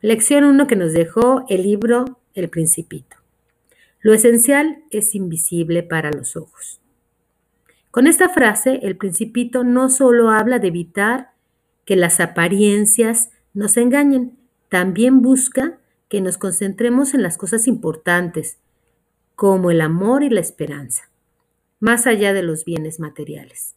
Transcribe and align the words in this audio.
Lección 0.00 0.44
1 0.44 0.68
que 0.68 0.76
nos 0.76 0.92
dejó 0.92 1.44
el 1.48 1.64
libro 1.64 2.20
El 2.32 2.48
Principito. 2.48 3.16
Lo 4.00 4.14
esencial 4.14 4.84
es 4.92 5.16
invisible 5.16 5.82
para 5.82 6.12
los 6.12 6.36
ojos. 6.36 6.80
Con 7.90 8.06
esta 8.06 8.28
frase, 8.28 8.78
el 8.84 8.96
Principito 8.96 9.64
no 9.64 9.88
solo 9.88 10.30
habla 10.30 10.60
de 10.60 10.68
evitar 10.68 11.32
que 11.84 11.96
las 11.96 12.20
apariencias 12.20 13.30
nos 13.54 13.76
engañen, 13.76 14.38
también 14.68 15.20
busca 15.20 15.80
que 16.08 16.20
nos 16.20 16.38
concentremos 16.38 17.12
en 17.12 17.24
las 17.24 17.36
cosas 17.36 17.66
importantes, 17.66 18.58
como 19.34 19.72
el 19.72 19.80
amor 19.80 20.22
y 20.22 20.30
la 20.30 20.40
esperanza, 20.40 21.10
más 21.80 22.06
allá 22.06 22.32
de 22.32 22.44
los 22.44 22.64
bienes 22.64 23.00
materiales. 23.00 23.74